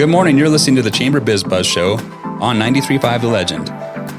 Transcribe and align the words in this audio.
Good 0.00 0.08
morning. 0.08 0.38
You're 0.38 0.48
listening 0.48 0.76
to 0.76 0.82
the 0.82 0.90
Chamber 0.90 1.20
Biz 1.20 1.44
Buzz 1.44 1.66
Show 1.66 1.98
on 2.40 2.58
93.5 2.58 3.20
The 3.20 3.28
Legend. 3.28 3.68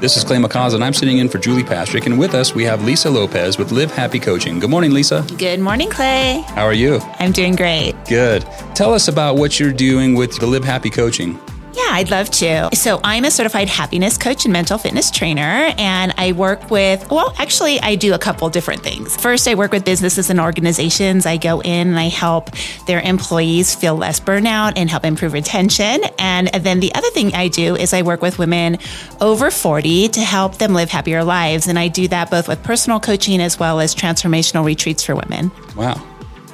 This 0.00 0.16
is 0.16 0.22
Clay 0.22 0.36
McCaws, 0.36 0.74
and 0.74 0.84
I'm 0.84 0.92
sitting 0.92 1.18
in 1.18 1.28
for 1.28 1.38
Julie 1.38 1.64
Pastrick. 1.64 2.06
And 2.06 2.20
with 2.20 2.34
us, 2.34 2.54
we 2.54 2.62
have 2.62 2.84
Lisa 2.84 3.10
Lopez 3.10 3.58
with 3.58 3.72
Live 3.72 3.90
Happy 3.90 4.20
Coaching. 4.20 4.60
Good 4.60 4.70
morning, 4.70 4.92
Lisa. 4.92 5.26
Good 5.38 5.58
morning, 5.58 5.90
Clay. 5.90 6.44
How 6.50 6.62
are 6.62 6.72
you? 6.72 7.00
I'm 7.18 7.32
doing 7.32 7.56
great. 7.56 7.94
Good. 8.08 8.42
Tell 8.76 8.94
us 8.94 9.08
about 9.08 9.34
what 9.34 9.58
you're 9.58 9.72
doing 9.72 10.14
with 10.14 10.38
the 10.38 10.46
Live 10.46 10.62
Happy 10.62 10.88
Coaching. 10.88 11.36
Yeah, 11.74 11.88
I'd 11.90 12.10
love 12.10 12.30
to. 12.30 12.68
So, 12.74 13.00
I'm 13.02 13.24
a 13.24 13.30
certified 13.30 13.68
happiness 13.68 14.18
coach 14.18 14.44
and 14.44 14.52
mental 14.52 14.78
fitness 14.78 15.10
trainer, 15.10 15.72
and 15.78 16.12
I 16.18 16.32
work 16.32 16.70
with, 16.70 17.10
well, 17.10 17.34
actually, 17.38 17.80
I 17.80 17.94
do 17.94 18.14
a 18.14 18.18
couple 18.18 18.48
different 18.50 18.82
things. 18.82 19.16
First, 19.16 19.48
I 19.48 19.54
work 19.54 19.72
with 19.72 19.84
businesses 19.84 20.30
and 20.30 20.40
organizations. 20.40 21.26
I 21.26 21.36
go 21.36 21.60
in 21.60 21.88
and 21.88 21.98
I 21.98 22.08
help 22.08 22.50
their 22.86 23.00
employees 23.00 23.74
feel 23.74 23.96
less 23.96 24.20
burnout 24.20 24.74
and 24.76 24.90
help 24.90 25.04
improve 25.04 25.32
retention. 25.32 26.02
And 26.18 26.48
then 26.48 26.80
the 26.80 26.94
other 26.94 27.08
thing 27.10 27.34
I 27.34 27.48
do 27.48 27.76
is 27.76 27.92
I 27.94 28.02
work 28.02 28.22
with 28.22 28.38
women 28.38 28.78
over 29.20 29.50
40 29.50 30.08
to 30.08 30.20
help 30.20 30.58
them 30.58 30.74
live 30.74 30.90
happier 30.90 31.24
lives. 31.24 31.66
And 31.68 31.78
I 31.78 31.88
do 31.88 32.08
that 32.08 32.30
both 32.30 32.48
with 32.48 32.62
personal 32.62 33.00
coaching 33.00 33.40
as 33.40 33.58
well 33.58 33.80
as 33.80 33.94
transformational 33.94 34.64
retreats 34.64 35.02
for 35.04 35.14
women. 35.14 35.50
Wow. 35.76 36.02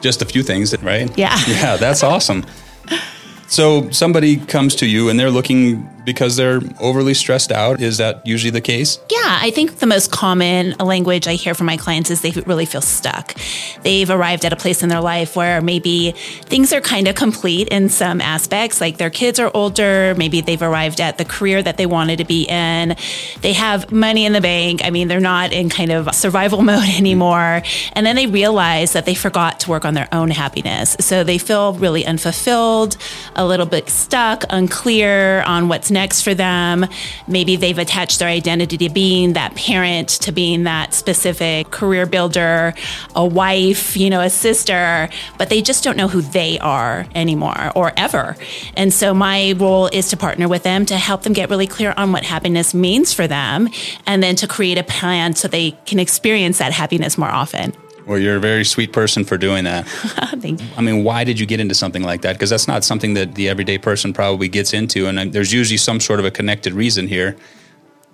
Just 0.00 0.22
a 0.22 0.24
few 0.24 0.42
things, 0.42 0.76
right? 0.82 1.16
Yeah. 1.18 1.36
Yeah, 1.48 1.76
that's 1.76 2.02
awesome. 2.02 2.44
So 3.48 3.90
somebody 3.90 4.36
comes 4.36 4.74
to 4.76 4.86
you 4.86 5.08
and 5.08 5.18
they're 5.18 5.30
looking 5.30 5.88
because 6.04 6.36
they're 6.36 6.60
overly 6.80 7.14
stressed 7.14 7.52
out. 7.52 7.80
Is 7.80 7.98
that 7.98 8.26
usually 8.26 8.50
the 8.50 8.60
case? 8.60 8.98
Yeah, 9.10 9.38
I 9.42 9.50
think 9.50 9.78
the 9.78 9.86
most 9.86 10.10
common 10.10 10.72
language 10.78 11.28
I 11.28 11.34
hear 11.34 11.54
from 11.54 11.66
my 11.66 11.76
clients 11.76 12.10
is 12.10 12.22
they 12.22 12.30
really 12.46 12.64
feel 12.64 12.80
stuck. 12.80 13.34
They've 13.82 14.08
arrived 14.08 14.44
at 14.46 14.52
a 14.52 14.56
place 14.56 14.82
in 14.82 14.88
their 14.88 15.02
life 15.02 15.36
where 15.36 15.60
maybe 15.60 16.12
things 16.46 16.72
are 16.72 16.80
kind 16.80 17.08
of 17.08 17.14
complete 17.14 17.68
in 17.68 17.90
some 17.90 18.20
aspects, 18.20 18.80
like 18.80 18.96
their 18.96 19.10
kids 19.10 19.38
are 19.38 19.50
older, 19.52 20.14
maybe 20.16 20.40
they've 20.40 20.62
arrived 20.62 21.00
at 21.00 21.18
the 21.18 21.24
career 21.26 21.62
that 21.62 21.76
they 21.76 21.86
wanted 21.86 22.16
to 22.18 22.24
be 22.24 22.44
in. 22.44 22.96
They 23.42 23.52
have 23.52 23.92
money 23.92 24.24
in 24.24 24.32
the 24.32 24.40
bank. 24.40 24.80
I 24.84 24.90
mean, 24.90 25.08
they're 25.08 25.20
not 25.20 25.52
in 25.52 25.68
kind 25.68 25.92
of 25.92 26.14
survival 26.14 26.62
mode 26.68 26.88
anymore. 26.88 27.62
And 27.92 28.06
then 28.06 28.16
they 28.16 28.26
realize 28.26 28.94
that 28.94 29.04
they 29.04 29.14
forgot 29.14 29.60
to 29.60 29.70
work 29.70 29.84
on 29.84 29.92
their 29.92 30.08
own 30.12 30.30
happiness. 30.30 30.96
So 31.00 31.22
they 31.22 31.38
feel 31.38 31.74
really 31.74 32.06
unfulfilled, 32.06 32.96
a 33.36 33.46
little 33.46 33.66
bit 33.66 33.90
stuck, 33.90 34.44
unclear 34.48 35.42
on 35.42 35.68
what's 35.68 35.90
next 35.90 35.97
for 36.22 36.34
them. 36.34 36.86
Maybe 37.26 37.56
they've 37.56 37.78
attached 37.78 38.18
their 38.18 38.28
identity 38.28 38.78
to 38.78 38.88
being 38.88 39.32
that 39.34 39.54
parent, 39.54 40.08
to 40.08 40.32
being 40.32 40.64
that 40.64 40.94
specific 40.94 41.70
career 41.70 42.06
builder, 42.06 42.74
a 43.14 43.24
wife, 43.24 43.96
you 43.96 44.10
know, 44.10 44.20
a 44.20 44.30
sister, 44.30 45.08
but 45.38 45.48
they 45.48 45.60
just 45.60 45.84
don't 45.84 45.96
know 45.96 46.08
who 46.08 46.22
they 46.22 46.58
are 46.60 47.06
anymore 47.14 47.72
or 47.74 47.92
ever. 47.96 48.36
And 48.76 48.92
so 48.92 49.12
my 49.12 49.52
role 49.52 49.86
is 49.88 50.08
to 50.10 50.16
partner 50.16 50.48
with 50.48 50.62
them 50.62 50.86
to 50.86 50.96
help 50.96 51.22
them 51.22 51.32
get 51.32 51.50
really 51.50 51.66
clear 51.66 51.94
on 51.96 52.12
what 52.12 52.24
happiness 52.24 52.74
means 52.74 53.12
for 53.12 53.26
them 53.26 53.68
and 54.06 54.22
then 54.22 54.36
to 54.36 54.46
create 54.46 54.78
a 54.78 54.84
plan 54.84 55.34
so 55.34 55.48
they 55.48 55.72
can 55.86 55.98
experience 55.98 56.58
that 56.58 56.72
happiness 56.72 57.18
more 57.18 57.30
often. 57.30 57.72
Well, 58.08 58.18
you're 58.18 58.36
a 58.36 58.40
very 58.40 58.64
sweet 58.64 58.90
person 58.94 59.22
for 59.22 59.36
doing 59.36 59.64
that. 59.64 59.86
Thank 60.40 60.62
you. 60.62 60.66
I 60.78 60.80
mean, 60.80 61.04
why 61.04 61.24
did 61.24 61.38
you 61.38 61.44
get 61.44 61.60
into 61.60 61.74
something 61.74 62.02
like 62.02 62.22
that? 62.22 62.32
Because 62.32 62.48
that's 62.48 62.66
not 62.66 62.82
something 62.82 63.12
that 63.14 63.34
the 63.34 63.50
everyday 63.50 63.76
person 63.76 64.14
probably 64.14 64.48
gets 64.48 64.72
into, 64.72 65.08
and 65.08 65.18
uh, 65.18 65.26
there's 65.28 65.52
usually 65.52 65.76
some 65.76 66.00
sort 66.00 66.18
of 66.18 66.24
a 66.24 66.30
connected 66.30 66.72
reason 66.72 67.06
here. 67.06 67.36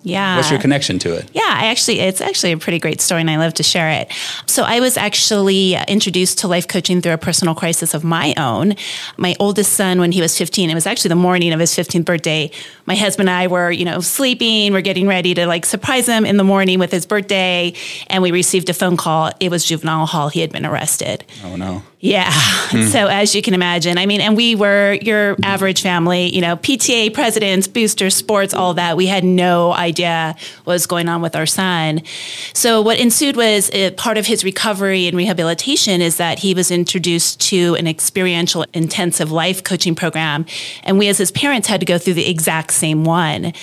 Yeah. 0.04 0.36
What's 0.36 0.50
your 0.50 0.60
connection 0.60 0.98
to 1.00 1.14
it? 1.14 1.28
Yeah, 1.32 1.42
I 1.44 1.66
actually, 1.66 2.00
it's 2.00 2.20
actually 2.20 2.52
a 2.52 2.58
pretty 2.58 2.78
great 2.78 3.00
story 3.00 3.22
and 3.22 3.30
I 3.30 3.38
love 3.38 3.54
to 3.54 3.62
share 3.62 3.88
it. 3.90 4.12
So 4.46 4.62
I 4.62 4.80
was 4.80 4.98
actually 4.98 5.74
introduced 5.88 6.38
to 6.40 6.48
life 6.48 6.68
coaching 6.68 7.00
through 7.00 7.14
a 7.14 7.18
personal 7.18 7.54
crisis 7.54 7.94
of 7.94 8.04
my 8.04 8.34
own. 8.36 8.74
My 9.16 9.34
oldest 9.40 9.72
son, 9.72 10.00
when 10.00 10.12
he 10.12 10.20
was 10.20 10.36
15, 10.36 10.68
it 10.68 10.74
was 10.74 10.86
actually 10.86 11.08
the 11.08 11.16
morning 11.16 11.52
of 11.54 11.58
his 11.58 11.72
15th 11.72 12.04
birthday. 12.04 12.50
My 12.84 12.94
husband 12.94 13.30
and 13.30 13.36
I 13.36 13.46
were, 13.46 13.70
you 13.70 13.86
know, 13.86 14.00
sleeping. 14.00 14.74
We're 14.74 14.82
getting 14.82 15.08
ready 15.08 15.32
to 15.34 15.46
like 15.46 15.64
surprise 15.64 16.06
him 16.06 16.26
in 16.26 16.36
the 16.36 16.44
morning 16.44 16.78
with 16.78 16.92
his 16.92 17.06
birthday. 17.06 17.72
And 18.08 18.22
we 18.22 18.30
received 18.30 18.68
a 18.68 18.74
phone 18.74 18.98
call. 18.98 19.32
It 19.40 19.50
was 19.50 19.64
juvenile 19.64 20.04
hall. 20.04 20.28
He 20.28 20.40
had 20.40 20.52
been 20.52 20.66
arrested. 20.66 21.24
Oh, 21.44 21.56
no. 21.56 21.82
Yeah. 22.04 22.30
Hmm. 22.30 22.82
So 22.82 23.06
as 23.06 23.34
you 23.34 23.40
can 23.40 23.54
imagine, 23.54 23.96
I 23.96 24.04
mean, 24.04 24.20
and 24.20 24.36
we 24.36 24.54
were 24.54 24.98
your 25.00 25.38
average 25.42 25.80
family, 25.80 26.26
you 26.34 26.42
know, 26.42 26.54
PTA 26.56 27.14
presidents, 27.14 27.66
boosters, 27.66 28.14
sports, 28.14 28.52
all 28.52 28.74
that. 28.74 28.98
We 28.98 29.06
had 29.06 29.24
no 29.24 29.72
idea 29.72 30.36
what 30.64 30.74
was 30.74 30.84
going 30.84 31.08
on 31.08 31.22
with 31.22 31.34
our 31.34 31.46
son. 31.46 32.02
So 32.52 32.82
what 32.82 32.98
ensued 32.98 33.36
was 33.36 33.70
uh, 33.70 33.92
part 33.96 34.18
of 34.18 34.26
his 34.26 34.44
recovery 34.44 35.06
and 35.06 35.16
rehabilitation 35.16 36.02
is 36.02 36.18
that 36.18 36.40
he 36.40 36.52
was 36.52 36.70
introduced 36.70 37.40
to 37.48 37.74
an 37.76 37.86
experiential 37.86 38.66
intensive 38.74 39.32
life 39.32 39.64
coaching 39.64 39.94
program. 39.94 40.44
And 40.82 40.98
we 40.98 41.08
as 41.08 41.16
his 41.16 41.32
parents 41.32 41.68
had 41.68 41.80
to 41.80 41.86
go 41.86 41.96
through 41.96 42.14
the 42.14 42.28
exact 42.28 42.74
same 42.74 43.06
one. 43.06 43.54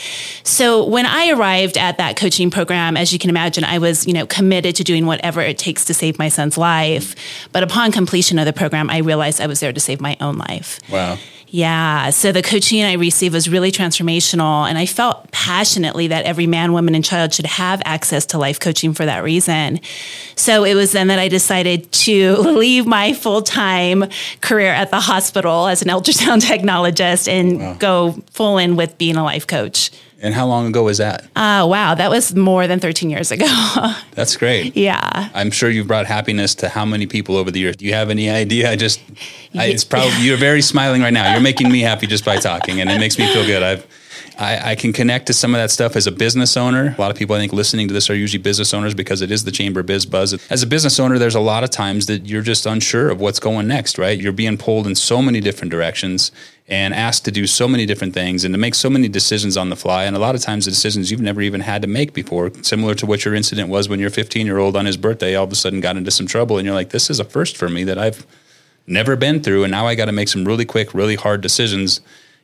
So 0.44 0.84
when 0.84 1.06
I 1.06 1.30
arrived 1.30 1.78
at 1.78 2.00
that 2.00 2.18
coaching 2.18 2.50
program, 2.50 2.98
as 2.98 3.14
you 3.14 3.20
can 3.20 3.30
imagine, 3.30 3.64
I 3.64 3.78
was, 3.78 4.08
you 4.08 4.14
know, 4.14 4.26
committed 4.26 4.76
to 4.78 4.84
doing 4.84 5.06
whatever 5.06 5.42
it 5.42 5.60
takes 5.60 5.86
to 5.86 5.94
save 5.94 6.18
my 6.18 6.30
son's 6.30 6.58
life. 6.58 7.16
But 7.52 7.62
upon 7.62 7.92
completion 7.92 8.31
of 8.40 8.46
the 8.46 8.54
program, 8.54 8.90
I 8.90 9.00
realized 9.00 9.42
I 9.42 9.48
was 9.48 9.60
there 9.60 9.74
to 9.74 9.80
save 9.80 10.02
my 10.02 10.18
own 10.20 10.38
life. 10.38 10.80
Wow. 10.90 11.18
Yeah. 11.52 12.12
So 12.12 12.32
the 12.32 12.42
coaching 12.42 12.82
I 12.82 12.94
received 12.94 13.34
was 13.34 13.50
really 13.50 13.74
transformational. 13.74 14.68
And 14.70 14.78
I 14.78 14.86
felt 14.86 15.30
passionately 15.32 16.08
that 16.08 16.24
every 16.24 16.48
man, 16.48 16.72
woman, 16.72 16.96
and 16.96 17.04
child 17.04 17.34
should 17.34 17.46
have 17.46 17.82
access 17.84 18.26
to 18.28 18.38
life 18.38 18.58
coaching 18.58 18.94
for 18.94 19.06
that 19.06 19.22
reason. 19.22 19.82
So 20.36 20.64
it 20.64 20.76
was 20.76 20.94
then 20.94 21.08
that 21.08 21.20
I 21.20 21.28
decided 21.28 21.92
to 21.92 22.36
leave 22.38 22.88
my 22.88 23.12
full 23.12 23.42
time 23.42 24.06
career 24.40 24.72
at 24.72 24.92
the 24.92 25.02
hospital 25.02 25.68
as 25.68 25.82
an 25.82 25.90
ultrasound 25.90 26.42
technologist 26.50 27.28
and 27.28 27.60
wow. 27.60 27.74
go 27.74 28.12
full 28.32 28.58
in 28.58 28.78
with 28.78 28.98
being 28.98 29.18
a 29.18 29.24
life 29.24 29.46
coach. 29.46 29.92
And 30.24 30.36
how 30.36 30.46
long 30.46 30.68
ago 30.68 30.84
was 30.84 31.00
that? 31.00 31.26
Oh, 31.36 31.42
uh, 31.42 31.66
wow. 31.66 31.96
That 31.96 32.12
was 32.12 32.36
more 32.36 32.68
than 32.68 32.80
13 32.80 33.10
years 33.10 33.32
ago. 33.32 33.46
That's 34.12 34.38
great. 34.38 34.78
Yeah. 34.78 35.30
I'm 35.34 35.50
sure 35.50 35.70
you've 35.70 35.88
brought 35.88 36.06
happiness 36.06 36.54
to 36.56 36.70
how 36.70 36.86
many 36.86 37.08
people 37.08 37.36
over 37.38 37.50
the 37.50 37.60
years? 37.60 37.78
Do 37.78 37.86
you 37.86 37.94
have 37.94 38.12
any 38.12 38.30
idea? 38.30 38.70
I 38.70 38.76
just, 38.76 39.02
I, 39.56 39.66
it's 39.66 39.84
probably, 39.84 40.22
you're 40.22 40.38
very 40.38 40.62
smiling 40.62 41.02
right 41.02 41.12
now. 41.14 41.32
You're 41.32 41.42
making 41.42 41.72
me 41.72 41.82
happy 41.82 42.06
just 42.06 42.24
by 42.24 42.38
talking, 42.38 42.80
and 42.82 42.90
it 42.90 43.00
makes 43.00 43.18
me 43.18 43.26
feel 43.34 43.46
good. 43.46 43.64
I've, 43.64 43.88
I, 44.42 44.72
I, 44.72 44.76
can 44.76 44.92
connect 44.92 45.28
to 45.28 45.34
some 45.34 45.54
of 45.54 45.60
that 45.60 45.70
stuff 45.70 45.96
as 45.96 46.08
a 46.08 46.12
business 46.12 46.58
owner. 46.58 46.96
A 46.98 47.00
lot 47.00 47.12
of 47.12 47.18
people 47.18 47.36
I 47.36 47.40
think 47.40 47.54
listening 47.54 47.88
to 47.90 47.94
this 47.94 48.10
are 48.10 48.16
usually 48.16 48.42
business 48.42 48.74
owners 48.74 48.96
because 48.96 49.22
it 49.22 49.30
is 49.30 49.44
the 49.44 49.52
Chamber 49.52 49.84
Biz 49.84 50.08
Buzz. 50.08 50.34
As 50.50 50.64
a 50.64 50.68
business 50.68 51.00
owner, 51.00 51.20
there's 51.20 51.36
a 51.36 51.40
lot 51.40 51.64
of 51.64 51.70
times 51.70 52.08
that 52.08 52.26
you're 52.26 52.42
just 52.42 52.66
unsure 52.66 53.12
of 53.12 53.22
what's 53.22 53.40
going 53.40 53.68
next, 53.68 54.00
right? 54.00 54.20
You're 54.20 54.32
being 54.32 54.58
pulled 54.58 54.88
in 54.88 54.96
so 54.96 55.22
many 55.22 55.42
different 55.42 55.70
directions 55.70 56.32
and 56.68 56.92
asked 56.92 57.24
to 57.26 57.32
do 57.32 57.46
so 57.46 57.68
many 57.68 57.86
different 57.86 58.16
things 58.16 58.44
and 58.44 58.52
to 58.52 58.58
make 58.58 58.74
so 58.74 58.90
many 58.90 59.08
decisions 59.08 59.58
on 59.58 59.70
the 59.70 59.76
fly. 59.76 60.06
And 60.06 60.16
a 60.16 60.20
lot 60.20 60.34
of 60.34 60.42
times 60.42 60.66
the 60.66 60.72
decisions 60.72 61.12
you've 61.12 61.22
never 61.22 61.42
even 61.42 61.62
had 61.62 61.84
to 61.84 61.88
make 61.88 62.12
before, 62.12 62.52
similar 62.64 62.96
to 62.96 63.06
what 63.06 63.24
your 63.24 63.36
incident 63.36 63.70
was 63.70 63.90
when 63.90 64.00
your 64.00 64.10
15 64.10 64.48
year 64.48 64.58
old 64.58 64.76
on 64.76 64.88
his 64.88 64.98
birthday 64.98 65.36
all 65.36 65.44
of 65.44 65.52
a 65.52 65.56
sudden 65.56 65.82
got 65.82 65.98
into 65.98 66.10
some 66.10 66.26
trouble. 66.26 66.58
And 66.58 66.66
you're 66.66 66.74
like, 66.74 66.90
this 66.90 67.12
is 67.12 67.20
a 67.20 67.26
first 67.26 67.58
for 67.58 67.70
me 67.70 67.84
that 67.84 68.00
I've 68.00 68.26
never 68.88 69.16
been 69.16 69.44
through. 69.44 69.66
And 69.66 69.72
now 69.72 69.86
I 69.86 69.94
got 69.94 70.06
to 70.06 70.12
make 70.12 70.30
some 70.30 70.46
really 70.46 70.66
quick, 70.66 70.96
really 70.96 71.16
hard 71.16 71.42
decisions 71.42 72.02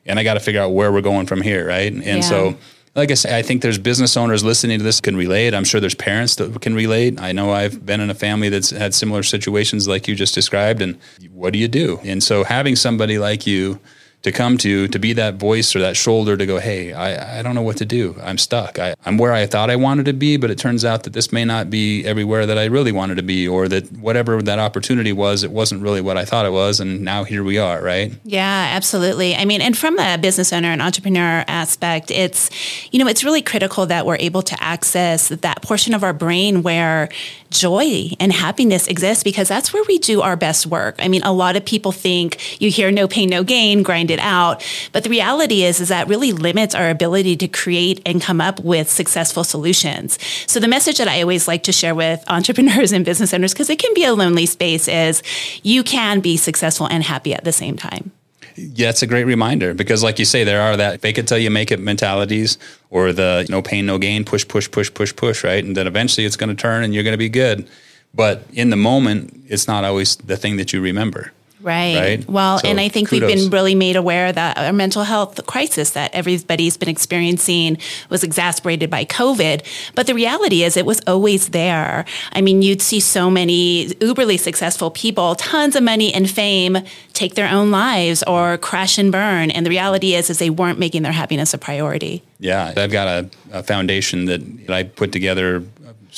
and 0.07 0.19
I 0.19 0.23
got 0.23 0.35
to 0.35 0.40
figure 0.40 0.62
out 0.62 0.69
where 0.69 0.91
we're 0.91 1.01
going 1.01 1.25
from 1.25 1.41
here, 1.41 1.68
right? 1.68 1.91
And 1.91 2.03
yeah. 2.03 2.22
so, 2.22 2.56
like 2.95 3.12
I 3.12 3.13
say, 3.13 3.38
I 3.38 3.41
think 3.44 3.62
there's 3.62 3.78
business 3.78 4.18
owners 4.18 4.44
listening 4.44 4.79
to 4.79 4.84
this 4.84 5.00
can 5.00 5.16
relate. 5.16 5.53
I'm 5.53 5.63
sure 5.63 5.79
there's 5.79 5.95
parents 5.95 6.35
that 6.38 6.62
can 6.62 6.73
relate. 6.73 7.19
I 7.22 7.31
know 7.31 7.51
I've 7.51 7.85
been 7.85 8.01
in 8.01 8.09
a 8.09 8.16
family 8.16 8.50
that's 8.50 8.72
had 8.72 8.94
similar 8.95 9.22
situations 9.22 9.88
like 9.88 10.07
you 10.07 10.16
just 10.16 10.34
described. 10.34 10.81
And 10.81 10.97
what 11.31 11.53
do 11.53 11.59
you 11.59 11.68
do? 11.68 12.00
And 12.03 12.23
so, 12.23 12.44
having 12.44 12.75
somebody 12.75 13.19
like 13.19 13.45
you 13.45 13.79
to 14.23 14.31
come 14.31 14.57
to 14.57 14.88
to 14.88 15.00
be 15.00 15.13
that 15.13 15.35
voice 15.35 15.75
or 15.75 15.79
that 15.79 15.95
shoulder 15.95 16.35
to 16.35 16.45
go 16.45 16.59
hey 16.59 16.91
i, 16.94 17.39
I 17.39 17.41
don't 17.41 17.55
know 17.55 17.61
what 17.61 17.78
to 17.78 17.85
do. 17.85 18.16
I'm 18.22 18.38
stuck. 18.38 18.79
I, 18.79 18.95
i'm 19.05 19.17
where 19.17 19.33
i 19.33 19.45
thought 19.45 19.69
i 19.69 19.75
wanted 19.75 20.05
to 20.05 20.13
be 20.13 20.38
but 20.38 20.50
it 20.50 20.57
turns 20.57 20.83
out 20.83 21.03
that 21.03 21.13
this 21.13 21.31
may 21.31 21.45
not 21.45 21.69
be 21.69 22.05
everywhere 22.05 22.45
that 22.45 22.57
i 22.57 22.66
really 22.66 22.91
wanted 22.91 23.16
to 23.16 23.23
be 23.23 23.47
or 23.47 23.67
that 23.67 23.91
whatever 23.94 24.41
that 24.41 24.59
opportunity 24.59 25.13
was 25.13 25.44
it 25.44 25.51
wasn't 25.51 25.81
really 25.81 26.01
what 26.01 26.18
i 26.18 26.25
thought 26.25 26.45
it 26.45 26.51
was 26.51 26.80
and 26.80 27.01
now 27.01 27.24
here 27.24 27.44
we 27.44 27.57
are 27.57 27.81
right? 27.81 28.13
Yeah 28.24 28.71
absolutely. 28.71 29.36
I 29.36 29.45
mean 29.45 29.62
and 29.62 29.77
from 29.77 30.00
a 30.00 30.18
business 30.18 30.51
owner 30.51 30.69
and 30.69 30.81
entrepreneur 30.81 31.44
aspect 31.47 32.12
it's 32.12 32.50
you 32.91 33.00
know 33.00 33.07
it's 33.07 33.24
really 33.24 33.41
critical 33.41 33.86
that 33.86 34.06
we're 34.06 34.18
able 34.18 34.41
to 34.41 34.63
access 34.63 35.30
that 35.30 35.62
portion 35.62 35.94
of 35.94 36.03
our 36.03 36.13
brain 36.13 36.63
where 36.63 37.09
joy 37.50 38.09
and 38.19 38.33
happiness 38.33 38.88
exists 38.88 39.24
because 39.24 39.47
that's 39.47 39.74
where 39.74 39.83
we 39.88 39.97
do 40.00 40.21
our 40.21 40.36
best 40.36 40.65
work. 40.65 40.95
I 41.00 41.07
mean, 41.07 41.24
a 41.24 41.31
lot 41.31 41.56
of 41.56 41.65
people 41.65 41.91
think 41.91 42.62
you 42.62 42.69
hear 42.69 42.91
no 42.91 43.07
pain, 43.07 43.30
no 43.30 43.44
gain, 43.44 43.83
grind 43.83 44.06
it 44.12 44.19
out. 44.19 44.65
But 44.92 45.04
the 45.04 45.09
reality 45.09 45.63
is, 45.63 45.80
is 45.80 45.89
that 45.89 46.07
really 46.07 46.31
limits 46.31 46.75
our 46.75 46.89
ability 46.89 47.36
to 47.38 47.48
create 47.48 48.01
and 48.06 48.21
come 48.21 48.42
up 48.42 48.59
with 48.62 48.89
successful 48.89 49.44
solutions. 49.44 50.18
So 50.48 50.59
the 50.59 50.68
message 50.68 50.98
that 50.98 51.07
I 51.07 51.21
always 51.21 51.48
like 51.48 51.63
to 51.63 51.71
share 51.71 51.95
with 51.95 52.24
entrepreneurs 52.27 52.92
and 52.92 53.06
business 53.06 53.33
owners, 53.33 53.54
because 53.54 53.69
it 53.69 53.80
can 53.80 53.94
be 53.94 54.04
a 54.04 54.13
lonely 54.13 54.45
space, 54.45 54.88
is 54.88 55.21
you 55.63 55.83
can 55.83 56.19
be 56.19 56.38
successful 56.38 56.88
and 56.88 57.04
happy 57.04 57.33
at 57.33 57.44
the 57.44 57.51
same 57.51 57.77
time. 57.77 58.12
Yeah, 58.57 58.89
it's 58.89 59.04
a 59.04 59.07
great 59.07 59.25
reminder 59.25 59.75
because, 59.75 60.01
like 60.01 60.18
you 60.18 60.25
say, 60.25 60.44
there 60.44 60.62
are 60.62 60.75
that 60.77 61.01
fake 61.01 61.19
it 61.19 61.27
till 61.27 61.38
you 61.38 61.51
make 61.51 61.69
it 61.69 61.80
mentalities 61.80 62.57
or 62.89 63.13
the 63.13 63.45
no 63.50 63.62
pain, 63.62 63.86
no 63.86 64.00
gain, 64.00 64.25
push, 64.25 64.48
push, 64.48 64.69
push, 64.71 64.92
push, 64.92 65.15
push, 65.15 65.44
right? 65.44 65.63
And 65.63 65.77
then 65.77 65.86
eventually 65.86 66.25
it's 66.25 66.36
going 66.36 66.50
to 66.50 66.60
turn 66.60 66.83
and 66.83 66.92
you're 66.92 67.03
going 67.03 67.13
to 67.13 67.19
be 67.19 67.30
good. 67.30 67.68
But 68.15 68.44
in 68.51 68.71
the 68.71 68.75
moment, 68.75 69.44
it's 69.48 69.68
not 69.68 69.83
always 69.83 70.15
the 70.15 70.38
thing 70.38 70.57
that 70.57 70.74
you 70.74 70.81
remember. 70.81 71.31
Right. 71.62 71.95
Right. 71.98 72.30
Well, 72.30 72.59
So, 72.59 72.68
and 72.68 72.80
I 72.80 72.88
think 72.88 73.09
kudos. 73.09 73.27
we've 73.27 73.38
been 73.38 73.50
really 73.50 73.74
made 73.74 73.95
aware 73.95 74.31
that 74.31 74.57
our 74.57 74.71
mental 74.74 75.04
health 75.04 75.44
crisis 75.48 75.92
that 75.92 76.13
everybody's 76.13 76.77
been 76.77 76.89
experiencing 76.89 77.77
was 78.09 78.24
exacerbated 78.24 78.89
by 78.89 79.06
COVID. 79.06 79.63
But 79.95 80.06
the 80.07 80.13
reality 80.13 80.63
is, 80.63 80.77
it 80.77 80.86
was 80.86 81.01
always 81.07 81.50
there. 81.50 82.06
I 82.33 82.42
mean, 82.42 82.62
you'd 82.62 82.81
see 82.81 83.00
so 83.00 83.30
many 83.31 83.88
uberly 84.00 84.39
successful 84.39 84.92
people, 84.92 85.36
tons 85.36 85.75
of 85.75 85.83
money 85.83 86.13
and 86.13 86.30
fame, 86.30 86.77
take 87.13 87.33
their 87.33 87.50
own 87.50 87.71
lives 87.71 88.21
or 88.24 88.57
crash 88.60 88.98
and 89.00 89.12
burn. 89.12 89.50
And 89.50 89.65
the 89.65 89.71
reality 89.71 90.13
is, 90.13 90.30
is 90.30 90.38
they 90.38 90.51
weren't 90.51 90.77
making 90.77 91.01
their 91.01 91.12
happiness 91.12 91.53
a 91.53 91.57
priority. 91.57 92.24
Yeah, 92.39 92.71
I've 92.77 92.92
got 92.92 93.07
a, 93.07 93.30
a 93.51 93.63
foundation 93.63 94.25
that 94.25 94.69
I 94.69 94.83
put 94.83 95.12
together 95.12 95.63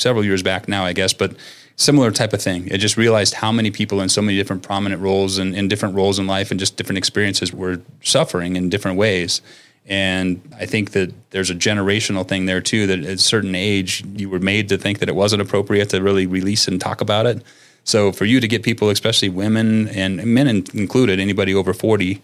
several 0.00 0.24
years 0.24 0.42
back 0.42 0.68
now, 0.68 0.84
I 0.84 0.92
guess, 0.92 1.12
but 1.12 1.36
similar 1.76 2.10
type 2.10 2.32
of 2.32 2.42
thing. 2.42 2.72
I 2.72 2.76
just 2.76 2.96
realized 2.96 3.34
how 3.34 3.52
many 3.52 3.70
people 3.70 4.00
in 4.00 4.08
so 4.08 4.20
many 4.20 4.36
different 4.36 4.62
prominent 4.62 5.00
roles 5.00 5.38
and 5.38 5.54
in 5.54 5.68
different 5.68 5.94
roles 5.94 6.18
in 6.18 6.26
life 6.26 6.50
and 6.50 6.60
just 6.60 6.76
different 6.76 6.98
experiences 6.98 7.52
were 7.52 7.80
suffering 8.02 8.56
in 8.56 8.68
different 8.68 8.98
ways. 8.98 9.40
And 9.86 10.40
I 10.58 10.66
think 10.66 10.90
that 10.92 11.12
there's 11.30 11.50
a 11.50 11.54
generational 11.54 12.28
thing 12.28 12.46
there 12.46 12.60
too. 12.60 12.86
That 12.86 13.00
at 13.00 13.06
a 13.06 13.18
certain 13.18 13.54
age, 13.54 14.04
you 14.14 14.28
were 14.28 14.38
made 14.38 14.68
to 14.68 14.78
think 14.78 14.98
that 14.98 15.08
it 15.08 15.14
wasn't 15.14 15.42
appropriate 15.42 15.88
to 15.90 16.02
really 16.02 16.26
release 16.26 16.68
and 16.68 16.80
talk 16.80 17.00
about 17.00 17.26
it. 17.26 17.42
So 17.84 18.12
for 18.12 18.26
you 18.26 18.40
to 18.40 18.46
get 18.46 18.62
people, 18.62 18.90
especially 18.90 19.30
women 19.30 19.88
and 19.88 20.24
men 20.24 20.48
included, 20.48 21.18
anybody 21.18 21.54
over 21.54 21.72
forty, 21.72 22.20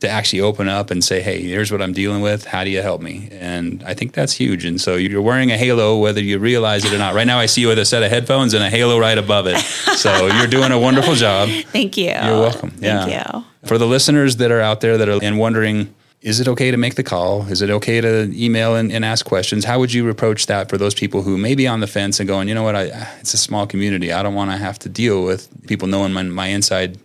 to 0.00 0.08
actually 0.08 0.40
open 0.40 0.68
up 0.68 0.90
and 0.90 1.02
say, 1.02 1.20
"Hey, 1.20 1.42
here's 1.42 1.72
what 1.72 1.82
I'm 1.82 1.92
dealing 1.92 2.20
with. 2.20 2.44
How 2.44 2.64
do 2.64 2.70
you 2.70 2.82
help 2.82 3.00
me?" 3.00 3.28
And 3.32 3.82
I 3.84 3.94
think 3.94 4.12
that's 4.12 4.32
huge. 4.32 4.64
And 4.64 4.80
so 4.80 4.96
you're 4.96 5.22
wearing 5.22 5.50
a 5.50 5.56
halo, 5.56 5.98
whether 5.98 6.22
you 6.22 6.38
realize 6.38 6.84
it 6.84 6.92
or 6.92 6.98
not. 6.98 7.14
Right 7.14 7.26
now, 7.26 7.38
I 7.38 7.46
see 7.46 7.62
you 7.62 7.68
with 7.68 7.78
a 7.78 7.84
set 7.84 8.02
of 8.02 8.10
headphones 8.10 8.54
and 8.54 8.62
a 8.62 8.70
halo 8.70 8.98
right 8.98 9.18
above 9.18 9.46
it. 9.46 9.56
So 9.98 10.28
you're 10.28 10.46
doing 10.46 10.70
a 10.70 10.78
wonderful 10.78 11.16
job. 11.16 11.48
Thank 11.72 11.96
you. 11.96 12.12
You're 12.12 12.40
welcome. 12.40 12.72
Yeah. 12.78 13.34
You. 13.34 13.44
For 13.64 13.78
the 13.78 13.86
listeners 13.86 14.36
that 14.36 14.52
are 14.52 14.60
out 14.60 14.80
there 14.80 14.96
that 14.96 15.08
are 15.08 15.18
and 15.20 15.40
wondering, 15.40 15.92
is 16.20 16.40
it 16.40 16.48
okay 16.48 16.70
to 16.70 16.76
make 16.76 16.96
the 16.96 17.02
call? 17.02 17.46
Is 17.48 17.62
it 17.62 17.70
okay 17.70 18.00
to 18.00 18.30
email 18.34 18.74
and, 18.74 18.90
and 18.90 19.04
ask 19.04 19.24
questions? 19.24 19.64
How 19.64 19.78
would 19.78 19.92
you 19.92 20.08
approach 20.08 20.46
that 20.46 20.68
for 20.68 20.76
those 20.76 20.94
people 20.94 21.22
who 21.22 21.38
may 21.38 21.54
be 21.54 21.66
on 21.66 21.80
the 21.80 21.86
fence 21.86 22.18
and 22.18 22.28
going, 22.28 22.48
you 22.48 22.54
know 22.54 22.64
what, 22.64 22.74
I, 22.74 22.84
it's 23.20 23.34
a 23.34 23.38
small 23.38 23.66
community. 23.66 24.12
I 24.12 24.22
don't 24.22 24.34
want 24.34 24.50
to 24.50 24.56
have 24.56 24.78
to 24.80 24.88
deal 24.88 25.24
with 25.24 25.48
people 25.66 25.86
knowing 25.86 26.12
my, 26.12 26.22
my 26.24 26.46
inside 26.46 26.98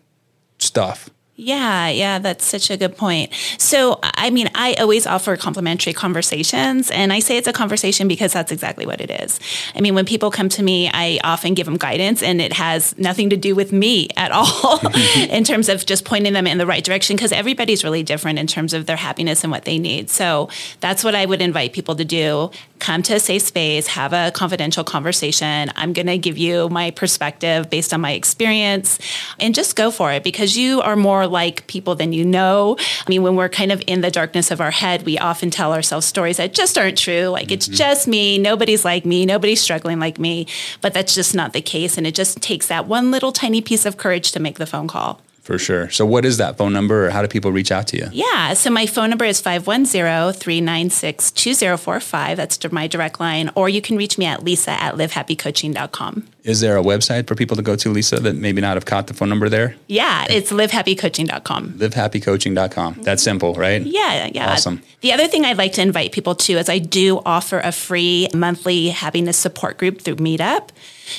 stuff. 0.58 1.10
Yeah, 1.36 1.90
yeah, 1.90 2.20
that's 2.20 2.46
such 2.46 2.70
a 2.70 2.78
good 2.78 2.96
point. 2.96 3.34
So, 3.58 3.98
I 4.04 4.30
mean, 4.30 4.52
I 4.54 4.76
always 4.76 5.08
offer 5.08 5.36
complimentary 5.36 5.92
conversations, 5.92 6.92
and 6.92 7.12
I 7.12 7.20
say 7.20 7.38
it's 7.38 7.48
a 7.48 7.54
conversation 7.54 8.08
because 8.08 8.34
that's 8.34 8.52
exactly 8.52 8.86
what 8.86 9.02
it 9.02 9.10
is. 9.10 9.40
I 9.74 9.82
mean, 9.82 9.96
when 9.96 10.06
people 10.06 10.30
come 10.30 10.48
to 10.50 10.62
me, 10.62 10.92
I 10.94 11.20
often 11.24 11.56
give 11.56 11.66
them 11.66 11.78
guidance, 11.78 12.22
and 12.22 12.40
it 12.40 12.54
has 12.54 12.96
nothing 13.00 13.32
to 13.32 13.38
do 13.38 13.56
with 13.56 13.72
me 13.72 14.10
at 14.16 14.32
all 14.34 14.80
in 15.16 15.44
terms 15.44 15.70
of 15.70 15.84
just 15.88 16.06
pointing 16.06 16.34
them 16.34 16.46
in 16.46 16.60
the 16.60 16.68
right 16.68 16.84
direction 16.84 17.16
because 17.16 17.32
everybody's 17.32 17.84
really 17.84 18.04
different 18.04 18.38
in 18.38 18.46
terms 18.46 18.72
of 18.72 18.86
their 18.86 18.98
happiness 18.98 19.44
and 19.44 19.50
what 19.50 19.66
they 19.66 19.80
need. 19.80 20.12
So, 20.12 20.50
that's 20.82 21.04
what 21.04 21.16
I 21.16 21.26
would 21.26 21.42
invite 21.42 21.74
people 21.74 21.96
to 21.96 22.06
do. 22.06 22.52
Come 22.84 23.02
to 23.04 23.14
a 23.14 23.20
safe 23.20 23.44
space, 23.44 23.88
have 23.88 24.12
a 24.12 24.30
confidential 24.32 24.84
conversation. 24.84 25.72
I'm 25.78 25.94
going 25.94 26.08
to 26.08 26.18
give 26.18 26.38
you 26.38 26.68
my 26.68 26.92
perspective 26.92 27.70
based 27.70 27.94
on 27.94 28.02
my 28.02 28.12
experience, 28.12 29.00
and 29.40 29.56
just 29.56 29.78
go 29.78 29.90
for 29.90 30.12
it 30.12 30.22
because 30.22 30.58
you 30.58 30.82
are 30.82 30.98
more 30.98 31.26
like 31.26 31.66
people 31.68 31.96
than 31.96 32.12
you 32.12 32.26
know. 32.26 32.76
I 32.78 33.10
mean, 33.10 33.24
when 33.24 33.38
we're 33.38 33.48
kind 33.48 33.72
of 33.72 33.82
in 33.88 34.02
the 34.02 34.12
darkness 34.12 34.52
of 34.52 34.60
our 34.60 34.72
head, 34.72 35.04
we 35.04 35.18
often 35.18 35.50
tell 35.50 35.72
ourselves 35.72 36.06
stories 36.06 36.36
that 36.36 36.54
just 36.54 36.78
aren't 36.78 36.98
true. 36.98 37.28
Like, 37.28 37.54
it's 37.54 37.68
mm-hmm. 37.68 37.76
just 37.76 38.06
me. 38.06 38.38
Nobody's 38.38 38.84
like 38.84 39.06
me. 39.06 39.26
Nobody's 39.26 39.62
struggling 39.62 40.02
like 40.02 40.20
me. 40.20 40.46
But 40.82 40.94
that's 40.94 41.16
just 41.16 41.34
not 41.34 41.54
the 41.54 41.62
case. 41.62 41.98
And 41.98 42.06
it 42.06 42.16
just 42.16 42.42
takes 42.42 42.68
that 42.68 42.86
one 42.86 43.12
little 43.12 43.32
tiny 43.32 43.62
piece 43.62 43.86
of 43.86 43.96
courage 43.96 44.34
to 44.34 44.42
make 44.42 44.58
the 44.58 44.66
phone 44.66 44.90
call. 44.90 45.22
For 45.44 45.60
sure. 45.60 45.90
So, 45.90 46.06
what 46.06 46.24
is 46.24 46.38
that 46.38 46.58
phone 46.58 46.72
number, 46.72 47.08
or 47.08 47.10
how 47.10 47.22
do 47.22 47.28
people 47.28 47.52
reach 47.52 47.70
out 47.70 47.86
to 47.88 47.98
you? 47.98 48.08
Yeah. 48.14 48.54
So 48.54 48.70
my 48.70 48.86
phone 48.86 49.10
number 49.10 49.26
is 49.26 49.42
510-396-2045. 49.42 52.36
That's 52.38 52.72
my 52.72 52.88
direct 52.88 53.20
line. 53.20 53.52
Or 53.56 53.68
you 53.68 53.82
can 53.82 53.98
reach 53.98 54.18
me 54.18 54.26
at 54.26 54.42
lisa 54.44 54.72
at 54.72 54.96
livehappycoaching.com. 54.96 56.28
Is 56.44 56.62
there 56.62 56.78
a 56.78 56.82
website 56.82 57.28
for 57.28 57.36
people 57.36 57.58
to 57.58 57.62
go 57.62 57.76
to, 57.76 57.90
Lisa, 57.90 58.20
that 58.20 58.36
maybe 58.36 58.62
not 58.62 58.76
have 58.76 58.86
caught 58.86 59.08
the 59.08 59.14
phone 59.14 59.30
number 59.30 59.50
there? 59.50 59.76
Yeah, 59.88 60.26
it's 60.30 60.52
livehappycoaching.com. 60.52 61.74
Livehappycoaching.com. 61.74 62.94
Mm-hmm. 62.94 63.04
That's 63.04 63.24
simple, 63.24 63.54
right? 63.54 63.82
Yeah, 63.82 64.30
yeah. 64.34 64.52
Awesome. 64.52 64.82
The 65.02 65.14
other 65.14 65.28
thing 65.28 65.46
I'd 65.46 65.58
like 65.58 65.74
to 65.74 65.82
invite 65.82 66.12
people 66.12 66.36
to 66.36 66.58
is 66.58 66.70
I 66.70 66.80
do 66.80 67.22
offer 67.26 67.60
a 67.60 67.72
free 67.72 68.28
monthly 68.34 68.90
happiness 68.90 69.38
support 69.38 69.78
group 69.78 70.02
through 70.02 70.18
Meetup. 70.18 70.70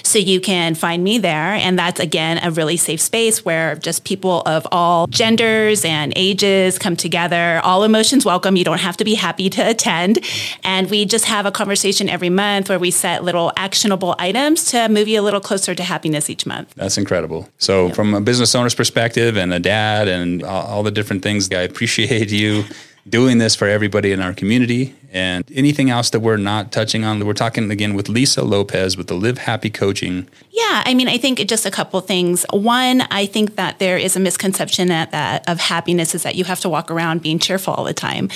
So 0.03 0.19
you 0.19 0.41
can 0.41 0.75
find 0.75 1.05
me 1.05 1.19
there. 1.19 1.53
And 1.53 1.79
that's, 1.79 2.01
again, 2.01 2.39
a 2.43 2.51
really 2.51 2.77
safe 2.77 3.01
space 3.01 3.45
where 3.45 3.77
just 3.77 4.05
people 4.05 4.43
of 4.47 4.67
all 4.73 5.07
genders 5.07 5.85
and 5.85 6.13
ages 6.17 6.79
come 6.79 6.97
together. 6.97 7.61
All 7.63 7.85
emotions 7.85 8.25
welcome. 8.25 8.57
You 8.57 8.65
don't 8.65 8.81
have 8.81 8.97
to 8.99 9.05
be 9.05 9.15
happy 9.15 9.51
to 9.51 9.69
attend. 9.69 10.19
And 10.63 10.91
we 10.91 11.05
just 11.05 11.27
have 11.27 11.47
a 11.47 11.51
conversation 11.51 12.09
every 12.09 12.31
month 12.31 12.69
where 12.69 12.79
we 12.79 12.91
set 12.91 13.25
little 13.25 13.53
actionable 13.57 14.15
items 14.19 14.65
to 14.67 14.89
move 14.89 15.09
you 15.09 15.21
a 15.21 15.23
little 15.23 15.41
closer 15.41 15.75
to 15.75 15.83
happiness 15.83 16.31
each 16.31 16.47
month. 16.47 16.75
That's 16.75 16.99
incredible. 16.99 17.49
So, 17.59 17.91
from 17.91 18.15
a 18.15 18.21
business 18.21 18.55
owner's 18.55 18.75
perspective 18.75 19.37
and 19.37 19.53
a 19.53 19.61
dad 19.61 20.09
and 20.09 20.43
all, 20.43 20.67
all 20.67 20.83
the 20.83 20.91
different 20.91 21.23
things, 21.23 21.51
I 21.51 21.63
appreciate 21.63 22.31
you 22.45 22.65
doing 23.09 23.39
this 23.39 23.55
for 23.55 23.69
everybody 23.69 24.13
in 24.13 24.21
our 24.21 24.33
community. 24.33 24.95
And 25.15 25.45
anything 25.55 25.91
else 25.91 26.11
that 26.11 26.21
we're 26.21 26.37
not 26.37 26.73
touching 26.73 27.05
on, 27.05 27.25
we're 27.25 27.35
talking 27.35 27.71
again 27.71 27.95
with 27.95 28.09
Lisa 28.09 28.43
Lopez 28.43 28.97
with 28.97 29.07
the 29.07 29.15
Live 29.15 29.39
Happy 29.39 29.71
Coaching. 29.71 30.27
Yeah, 30.51 30.83
I 30.85 30.93
mean, 30.93 31.07
I 31.07 31.19
think 31.19 31.39
just 31.47 31.65
a 31.65 31.71
couple 31.71 32.01
things. 32.01 32.45
One, 32.51 33.03
I 33.13 33.27
think 33.27 33.55
that 33.55 33.79
there 33.79 33.97
is 33.97 34.17
a 34.17 34.21
misconception 34.21 34.89
that, 34.89 35.13
that 35.13 35.49
of 35.49 35.61
happiness 35.61 36.17
is 36.17 36.25
that 36.25 36.35
you 36.35 36.43
have 36.45 36.59
to 36.61 36.69
walk 36.69 36.91
around 36.91 37.23
being 37.23 37.39
cheerful 37.39 37.75
all 37.75 37.85
the 37.85 37.95
time, 37.95 38.29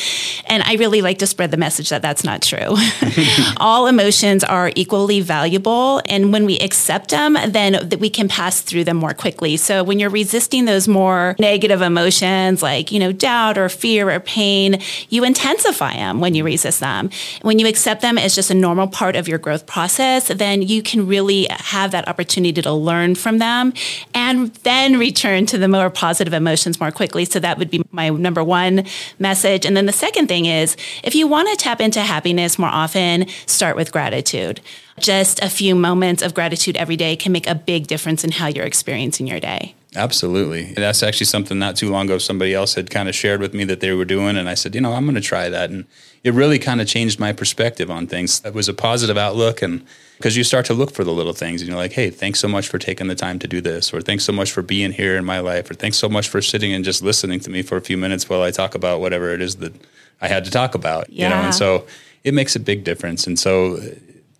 and 0.46 0.62
I 0.62 0.74
really 0.74 1.02
like 1.02 1.18
to 1.18 1.26
spread 1.26 1.50
the 1.50 1.56
message 1.56 1.88
that 1.88 2.00
that's 2.00 2.22
not 2.22 2.42
true. 2.42 2.76
all 3.56 3.88
emotions 3.88 4.44
are 4.44 4.70
equally 4.76 5.20
valuable, 5.20 6.00
and 6.06 6.32
when 6.32 6.46
we 6.46 6.58
accept 6.60 7.10
them, 7.10 7.36
then 7.48 7.88
that 7.88 7.98
we 7.98 8.08
can 8.08 8.28
pass 8.28 8.60
through 8.60 8.84
them 8.84 8.98
more 8.98 9.14
quickly. 9.14 9.56
So 9.56 9.82
when 9.82 9.98
you're 9.98 10.10
resisting 10.10 10.64
those 10.64 10.86
more 10.86 11.34
negative 11.40 11.82
emotions 11.82 12.62
like 12.62 12.92
you 12.92 13.00
know 13.00 13.10
doubt 13.10 13.58
or 13.58 13.68
fear 13.68 14.10
or 14.10 14.20
pain, 14.20 14.80
you 15.08 15.24
intensify 15.24 15.94
them 15.94 16.20
when 16.20 16.36
you 16.36 16.44
resist 16.44 16.67
them. 16.76 17.10
When 17.42 17.58
you 17.58 17.66
accept 17.66 18.02
them 18.02 18.18
as 18.18 18.34
just 18.34 18.50
a 18.50 18.54
normal 18.54 18.86
part 18.86 19.16
of 19.16 19.26
your 19.26 19.38
growth 19.38 19.66
process, 19.66 20.28
then 20.28 20.60
you 20.62 20.82
can 20.82 21.06
really 21.06 21.46
have 21.50 21.90
that 21.92 22.06
opportunity 22.06 22.60
to 22.62 22.72
learn 22.72 23.14
from 23.14 23.38
them 23.38 23.72
and 24.14 24.54
then 24.56 24.98
return 24.98 25.46
to 25.46 25.58
the 25.58 25.68
more 25.68 25.90
positive 25.90 26.34
emotions 26.34 26.78
more 26.78 26.90
quickly. 26.90 27.24
So 27.24 27.40
that 27.40 27.58
would 27.58 27.70
be 27.70 27.82
my 27.90 28.10
number 28.10 28.44
one 28.44 28.84
message. 29.18 29.64
And 29.64 29.76
then 29.76 29.86
the 29.86 29.92
second 29.92 30.28
thing 30.28 30.44
is 30.44 30.76
if 31.02 31.14
you 31.14 31.26
want 31.26 31.48
to 31.48 31.56
tap 31.56 31.80
into 31.80 32.00
happiness 32.02 32.58
more 32.58 32.68
often, 32.68 33.26
start 33.46 33.76
with 33.76 33.90
gratitude. 33.90 34.60
Just 35.00 35.42
a 35.42 35.48
few 35.48 35.74
moments 35.74 36.22
of 36.22 36.34
gratitude 36.34 36.76
every 36.76 36.96
day 36.96 37.16
can 37.16 37.32
make 37.32 37.46
a 37.46 37.54
big 37.54 37.86
difference 37.86 38.24
in 38.24 38.32
how 38.32 38.48
you're 38.48 38.66
experiencing 38.66 39.26
your 39.26 39.40
day. 39.40 39.74
Absolutely. 39.96 40.74
That's 40.74 41.02
actually 41.02 41.26
something 41.26 41.58
not 41.58 41.76
too 41.76 41.90
long 41.90 42.06
ago 42.06 42.18
somebody 42.18 42.52
else 42.52 42.74
had 42.74 42.90
kind 42.90 43.08
of 43.08 43.14
shared 43.14 43.40
with 43.40 43.54
me 43.54 43.64
that 43.64 43.80
they 43.80 43.92
were 43.92 44.04
doing. 44.04 44.36
And 44.36 44.48
I 44.48 44.54
said, 44.54 44.74
you 44.74 44.82
know, 44.82 44.92
I'm 44.92 45.04
going 45.04 45.14
to 45.14 45.20
try 45.20 45.48
that. 45.48 45.70
And 45.70 45.86
it 46.22 46.34
really 46.34 46.58
kind 46.58 46.82
of 46.82 46.86
changed 46.86 47.18
my 47.18 47.32
perspective 47.32 47.90
on 47.90 48.06
things. 48.06 48.42
It 48.44 48.52
was 48.52 48.68
a 48.68 48.74
positive 48.74 49.16
outlook. 49.16 49.62
And 49.62 49.86
because 50.18 50.36
you 50.36 50.44
start 50.44 50.66
to 50.66 50.74
look 50.74 50.90
for 50.90 51.04
the 51.04 51.12
little 51.12 51.32
things 51.32 51.62
and 51.62 51.68
you're 51.68 51.78
like, 51.78 51.92
hey, 51.92 52.10
thanks 52.10 52.38
so 52.38 52.48
much 52.48 52.68
for 52.68 52.78
taking 52.78 53.06
the 53.06 53.14
time 53.14 53.38
to 53.38 53.48
do 53.48 53.62
this, 53.62 53.94
or 53.94 54.02
thanks 54.02 54.24
so 54.24 54.32
much 54.32 54.52
for 54.52 54.60
being 54.60 54.92
here 54.92 55.16
in 55.16 55.24
my 55.24 55.38
life, 55.38 55.70
or 55.70 55.74
thanks 55.74 55.96
so 55.96 56.08
much 56.08 56.28
for 56.28 56.42
sitting 56.42 56.72
and 56.72 56.84
just 56.84 57.02
listening 57.02 57.40
to 57.40 57.50
me 57.50 57.62
for 57.62 57.76
a 57.76 57.80
few 57.80 57.96
minutes 57.96 58.28
while 58.28 58.42
I 58.42 58.50
talk 58.50 58.74
about 58.74 59.00
whatever 59.00 59.32
it 59.32 59.40
is 59.40 59.56
that 59.56 59.72
I 60.20 60.28
had 60.28 60.44
to 60.44 60.50
talk 60.50 60.74
about. 60.74 61.08
You 61.10 61.28
know, 61.28 61.36
and 61.36 61.54
so 61.54 61.86
it 62.24 62.34
makes 62.34 62.54
a 62.54 62.60
big 62.60 62.84
difference. 62.84 63.26
And 63.26 63.38
so 63.38 63.80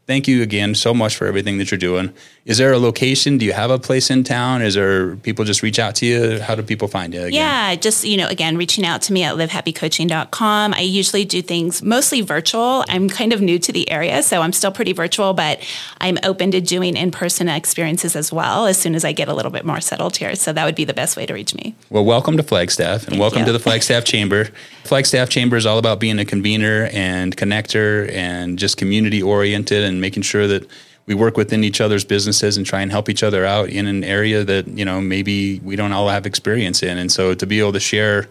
thank 0.08 0.26
you 0.26 0.42
again 0.42 0.74
so 0.74 0.94
much 0.94 1.14
for 1.14 1.26
everything 1.26 1.58
that 1.58 1.70
you're 1.70 1.78
doing. 1.78 2.12
Is 2.46 2.56
there 2.56 2.72
a 2.72 2.78
location? 2.78 3.36
Do 3.36 3.44
you 3.44 3.52
have 3.52 3.70
a 3.70 3.78
place 3.78 4.08
in 4.08 4.24
town? 4.24 4.62
Is 4.62 4.72
there 4.72 5.16
people 5.16 5.44
just 5.44 5.62
reach 5.62 5.78
out 5.78 5.94
to 5.96 6.06
you? 6.06 6.40
How 6.40 6.54
do 6.54 6.62
people 6.62 6.88
find 6.88 7.12
you? 7.12 7.20
Again? 7.20 7.34
Yeah, 7.34 7.74
just, 7.74 8.04
you 8.04 8.16
know, 8.16 8.26
again, 8.26 8.56
reaching 8.56 8.86
out 8.86 9.02
to 9.02 9.12
me 9.12 9.22
at 9.22 9.36
livehappycoaching.com. 9.36 10.72
I 10.72 10.80
usually 10.80 11.26
do 11.26 11.42
things 11.42 11.82
mostly 11.82 12.22
virtual. 12.22 12.86
I'm 12.88 13.10
kind 13.10 13.34
of 13.34 13.42
new 13.42 13.58
to 13.58 13.70
the 13.70 13.90
area, 13.90 14.22
so 14.22 14.40
I'm 14.40 14.54
still 14.54 14.72
pretty 14.72 14.94
virtual, 14.94 15.34
but 15.34 15.60
I'm 16.00 16.16
open 16.24 16.50
to 16.52 16.62
doing 16.62 16.96
in 16.96 17.10
person 17.10 17.50
experiences 17.50 18.16
as 18.16 18.32
well 18.32 18.64
as 18.64 18.78
soon 18.78 18.94
as 18.94 19.04
I 19.04 19.12
get 19.12 19.28
a 19.28 19.34
little 19.34 19.52
bit 19.52 19.66
more 19.66 19.82
settled 19.82 20.16
here. 20.16 20.34
So 20.34 20.54
that 20.54 20.64
would 20.64 20.74
be 20.74 20.86
the 20.86 20.94
best 20.94 21.18
way 21.18 21.26
to 21.26 21.34
reach 21.34 21.54
me. 21.54 21.74
Well, 21.90 22.06
welcome 22.06 22.38
to 22.38 22.42
Flagstaff 22.42 23.02
and 23.02 23.10
Thank 23.10 23.20
welcome 23.20 23.40
you. 23.40 23.46
to 23.46 23.52
the 23.52 23.58
Flagstaff 23.58 24.04
Chamber. 24.04 24.48
Flagstaff 24.84 25.28
Chamber 25.28 25.58
is 25.58 25.66
all 25.66 25.76
about 25.76 26.00
being 26.00 26.18
a 26.18 26.24
convener 26.24 26.88
and 26.94 27.36
connector 27.36 28.10
and 28.10 28.58
just 28.58 28.78
community 28.78 29.22
oriented 29.22 29.84
and 29.84 29.97
making 30.00 30.22
sure 30.22 30.46
that 30.46 30.68
we 31.06 31.14
work 31.14 31.36
within 31.38 31.64
each 31.64 31.80
other's 31.80 32.04
businesses 32.04 32.58
and 32.58 32.66
try 32.66 32.82
and 32.82 32.90
help 32.90 33.08
each 33.08 33.22
other 33.22 33.46
out 33.46 33.70
in 33.70 33.86
an 33.86 34.04
area 34.04 34.44
that, 34.44 34.68
you 34.68 34.84
know, 34.84 35.00
maybe 35.00 35.58
we 35.60 35.74
don't 35.74 35.92
all 35.92 36.08
have 36.08 36.26
experience 36.26 36.82
in. 36.82 36.98
And 36.98 37.10
so 37.10 37.34
to 37.34 37.46
be 37.46 37.60
able 37.60 37.72
to 37.72 37.80
share 37.80 38.28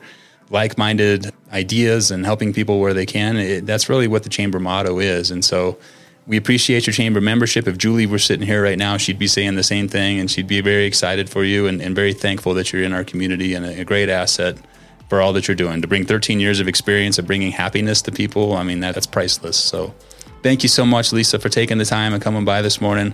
like-minded 0.52 1.32
ideas 1.52 2.12
and 2.12 2.24
helping 2.24 2.54
people 2.54 2.80
where 2.80 2.94
they 2.94 3.06
can, 3.06 3.36
it, 3.36 3.66
that's 3.66 3.90
really 3.90 4.08
what 4.08 4.22
the 4.24 4.30
chamber 4.30 4.60
motto 4.60 5.00
is. 5.00 5.32
And 5.32 5.44
so 5.44 5.78
we 6.28 6.38
appreciate 6.38 6.86
your 6.86 6.94
chamber 6.94 7.20
membership. 7.20 7.68
If 7.68 7.80
Julie 7.80 8.06
were 8.06 8.20
sitting 8.20 8.46
here 8.46 8.62
right 8.62 8.78
now, 8.78 8.98
she'd 8.98 9.18
be 9.18 9.28
saying 9.28 9.56
the 9.56 9.64
same 9.64 9.88
thing 9.88 10.20
and 10.20 10.30
she'd 10.30 10.48
be 10.48 10.62
very 10.62 10.86
excited 10.86 11.30
for 11.30 11.44
you 11.44 11.66
and, 11.66 11.82
and 11.82 11.96
very 11.96 12.14
thankful 12.14 12.54
that 12.54 12.72
you're 12.72 12.84
in 12.84 12.94
our 12.94 13.04
community 13.04 13.56
and 13.56 13.66
a, 13.66 13.82
a, 13.82 13.86
great 13.86 14.10
asset 14.10 14.58
for 15.10 15.22
all 15.22 15.34
that 15.34 15.48
you're 15.48 15.56
doing. 15.56 15.82
To 15.82 15.88
bring 15.88 16.06
13 16.06 16.40
years 16.40 16.60
of 16.60 16.68
experience 16.68 17.18
of 17.18 17.26
bringing 17.26 17.54
happiness 17.54 18.02
to 18.04 18.12
people, 18.12 18.54
I 18.54 18.64
mean, 18.64 18.82
that, 18.82 18.94
that's 18.94 19.08
priceless. 19.08 19.58
So 19.58 19.96
thank 20.48 20.64
you 20.64 20.70
so 20.70 20.86
much, 20.86 21.12
Lisa, 21.12 21.40
for 21.40 21.50
taking 21.50 21.78
the 21.78 21.84
time 21.84 22.14
and 22.14 22.24
coming 22.24 22.46
by 22.46 22.62
this 22.62 22.80
morning. 22.80 23.14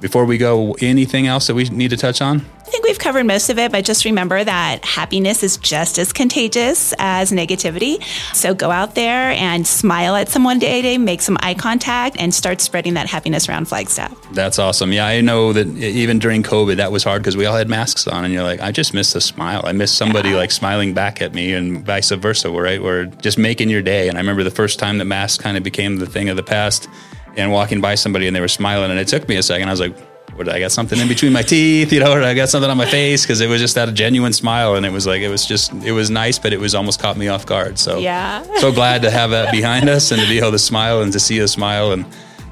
Before 0.00 0.24
we 0.24 0.38
go, 0.38 0.72
anything 0.80 1.26
else 1.26 1.46
that 1.48 1.54
we 1.54 1.64
need 1.64 1.90
to 1.90 1.96
touch 1.96 2.22
on? 2.22 2.38
I 2.38 2.72
think 2.72 2.84
we've 2.84 2.98
covered 2.98 3.24
most 3.26 3.50
of 3.50 3.58
it, 3.58 3.70
but 3.70 3.84
just 3.84 4.04
remember 4.04 4.42
that 4.42 4.84
happiness 4.84 5.42
is 5.42 5.56
just 5.56 5.98
as 5.98 6.12
contagious 6.12 6.94
as 6.98 7.32
negativity. 7.32 8.02
So 8.32 8.54
go 8.54 8.70
out 8.70 8.94
there 8.94 9.32
and 9.32 9.66
smile 9.66 10.14
at 10.16 10.28
someone 10.28 10.60
today, 10.60 10.96
make 10.96 11.20
some 11.20 11.36
eye 11.40 11.54
contact, 11.54 12.16
and 12.18 12.32
start 12.32 12.60
spreading 12.60 12.94
that 12.94 13.08
happiness 13.08 13.48
around 13.48 13.66
Flagstaff. 13.66 14.16
That's 14.32 14.58
awesome. 14.58 14.92
Yeah, 14.92 15.06
I 15.06 15.20
know 15.20 15.52
that 15.52 15.66
even 15.66 16.18
during 16.18 16.44
COVID, 16.44 16.76
that 16.76 16.92
was 16.92 17.04
hard 17.04 17.22
because 17.22 17.36
we 17.36 17.44
all 17.44 17.56
had 17.56 17.68
masks 17.68 18.06
on, 18.06 18.24
and 18.24 18.32
you're 18.32 18.44
like, 18.44 18.60
I 18.60 18.70
just 18.72 18.94
miss 18.94 19.14
a 19.14 19.20
smile. 19.20 19.62
I 19.64 19.72
miss 19.72 19.92
somebody 19.92 20.30
yeah. 20.30 20.36
like 20.36 20.50
smiling 20.50 20.94
back 20.94 21.20
at 21.20 21.34
me, 21.34 21.52
and 21.52 21.84
vice 21.84 22.10
versa, 22.10 22.50
right? 22.50 22.80
Or 22.80 23.06
just 23.06 23.36
making 23.36 23.68
your 23.68 23.82
day. 23.82 24.08
And 24.08 24.16
I 24.16 24.20
remember 24.20 24.44
the 24.44 24.50
first 24.50 24.78
time 24.78 24.98
that 24.98 25.06
masks 25.06 25.42
kind 25.42 25.56
of 25.56 25.62
became 25.62 25.96
the 25.96 26.06
thing 26.06 26.28
of 26.28 26.36
the 26.36 26.44
past 26.44 26.88
and 27.36 27.52
walking 27.52 27.80
by 27.80 27.94
somebody 27.94 28.26
and 28.26 28.34
they 28.34 28.40
were 28.40 28.48
smiling 28.48 28.90
and 28.90 28.98
it 28.98 29.08
took 29.08 29.28
me 29.28 29.36
a 29.36 29.42
second. 29.42 29.68
I 29.68 29.72
was 29.72 29.80
like, 29.80 29.96
what 30.36 30.48
I 30.48 30.60
got 30.60 30.72
something 30.72 30.98
in 30.98 31.08
between 31.08 31.32
my 31.32 31.42
teeth, 31.42 31.92
you 31.92 32.00
know, 32.00 32.12
or 32.12 32.22
I 32.22 32.34
got 32.34 32.48
something 32.48 32.70
on 32.70 32.76
my 32.76 32.86
face 32.86 33.22
because 33.22 33.40
it 33.40 33.48
was 33.48 33.60
just 33.60 33.74
that 33.74 33.88
a 33.88 33.92
genuine 33.92 34.32
smile 34.32 34.74
and 34.74 34.86
it 34.86 34.92
was 34.92 35.06
like 35.06 35.22
it 35.22 35.28
was 35.28 35.44
just 35.44 35.72
it 35.84 35.92
was 35.92 36.10
nice, 36.10 36.38
but 36.38 36.52
it 36.52 36.60
was 36.60 36.74
almost 36.74 37.00
caught 37.00 37.16
me 37.16 37.28
off 37.28 37.44
guard. 37.46 37.78
So 37.78 37.98
yeah, 37.98 38.42
so 38.56 38.72
glad 38.72 39.02
to 39.02 39.10
have 39.10 39.30
that 39.30 39.52
behind 39.52 39.88
us 39.88 40.12
and 40.12 40.20
to 40.20 40.28
be 40.28 40.38
able 40.38 40.52
to 40.52 40.58
smile 40.58 41.02
and 41.02 41.12
to 41.12 41.20
see 41.20 41.38
a 41.40 41.48
smile 41.48 41.92
and 41.92 42.06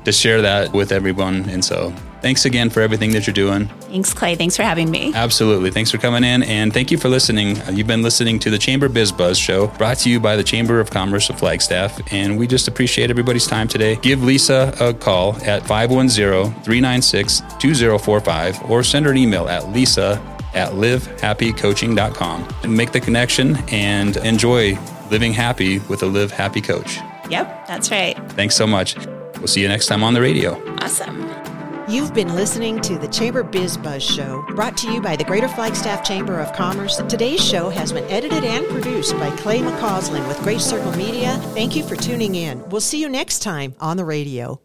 to 0.04 0.12
share 0.12 0.42
that 0.42 0.72
with 0.72 0.92
everyone. 0.92 1.48
And 1.48 1.64
so 1.64 1.94
thanks 2.20 2.44
again 2.44 2.70
for 2.70 2.80
everything 2.80 3.12
that 3.12 3.26
you're 3.26 3.34
doing. 3.34 3.66
Thanks, 3.66 4.12
Clay. 4.12 4.34
Thanks 4.34 4.56
for 4.56 4.62
having 4.62 4.90
me. 4.90 5.12
Absolutely. 5.14 5.70
Thanks 5.70 5.90
for 5.90 5.98
coming 5.98 6.24
in. 6.24 6.42
And 6.42 6.72
thank 6.72 6.90
you 6.90 6.98
for 6.98 7.08
listening. 7.08 7.60
Uh, 7.62 7.70
you've 7.72 7.86
been 7.86 8.02
listening 8.02 8.38
to 8.40 8.50
the 8.50 8.58
Chamber 8.58 8.88
Biz 8.88 9.12
Buzz 9.12 9.38
Show, 9.38 9.68
brought 9.78 9.98
to 9.98 10.10
you 10.10 10.20
by 10.20 10.36
the 10.36 10.44
Chamber 10.44 10.80
of 10.80 10.90
Commerce 10.90 11.30
of 11.30 11.38
Flagstaff. 11.38 12.00
And 12.12 12.38
we 12.38 12.46
just 12.46 12.68
appreciate 12.68 13.10
everybody's 13.10 13.46
time 13.46 13.68
today. 13.68 13.96
Give 13.96 14.22
Lisa 14.22 14.74
a 14.80 14.92
call 14.94 15.36
at 15.44 15.66
510 15.66 16.62
396 16.62 17.40
2045 17.58 18.70
or 18.70 18.82
send 18.82 19.06
her 19.06 19.12
an 19.12 19.18
email 19.18 19.48
at 19.48 19.68
lisa 19.70 20.20
at 20.54 20.72
livehappycoaching.com 20.72 22.48
and 22.62 22.76
make 22.76 22.92
the 22.92 23.00
connection 23.00 23.56
and 23.70 24.16
enjoy 24.18 24.78
living 25.10 25.32
happy 25.32 25.78
with 25.80 26.02
a 26.02 26.06
Live 26.06 26.30
Happy 26.30 26.60
Coach. 26.60 26.98
Yep, 27.30 27.66
that's 27.66 27.90
right. 27.90 28.16
Thanks 28.32 28.56
so 28.56 28.66
much. 28.66 28.96
We'll 29.38 29.46
see 29.46 29.60
you 29.60 29.68
next 29.68 29.86
time 29.86 30.02
on 30.02 30.14
the 30.14 30.20
radio. 30.20 30.60
Awesome. 30.78 31.37
You've 31.88 32.12
been 32.12 32.34
listening 32.34 32.82
to 32.82 32.98
the 32.98 33.08
Chamber 33.08 33.42
Biz 33.42 33.78
Buzz 33.78 34.02
Show, 34.02 34.44
brought 34.54 34.76
to 34.76 34.92
you 34.92 35.00
by 35.00 35.16
the 35.16 35.24
Greater 35.24 35.48
Flagstaff 35.48 36.04
Chamber 36.04 36.38
of 36.38 36.52
Commerce. 36.52 36.98
Today's 37.08 37.42
show 37.42 37.70
has 37.70 37.92
been 37.92 38.04
edited 38.10 38.44
and 38.44 38.66
produced 38.66 39.14
by 39.14 39.34
Clay 39.38 39.60
McCausland 39.60 40.28
with 40.28 40.38
Great 40.40 40.60
Circle 40.60 40.92
Media. 40.98 41.38
Thank 41.54 41.74
you 41.74 41.82
for 41.82 41.96
tuning 41.96 42.34
in. 42.34 42.68
We'll 42.68 42.82
see 42.82 43.00
you 43.00 43.08
next 43.08 43.38
time 43.38 43.74
on 43.80 43.96
the 43.96 44.04
radio. 44.04 44.60